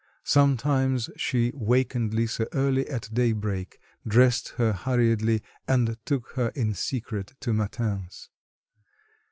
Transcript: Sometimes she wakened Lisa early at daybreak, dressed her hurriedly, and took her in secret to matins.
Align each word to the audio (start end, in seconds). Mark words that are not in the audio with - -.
Sometimes 0.23 1.11
she 1.15 1.51
wakened 1.53 2.11
Lisa 2.11 2.47
early 2.53 2.89
at 2.89 3.07
daybreak, 3.13 3.77
dressed 4.07 4.53
her 4.57 4.73
hurriedly, 4.73 5.43
and 5.67 5.95
took 6.05 6.29
her 6.31 6.47
in 6.55 6.73
secret 6.73 7.35
to 7.41 7.53
matins. 7.53 8.31